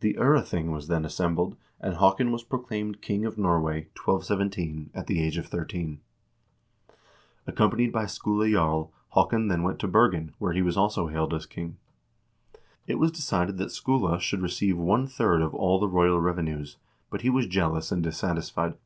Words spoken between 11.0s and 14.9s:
hailed as king. It was decided that Skule should receive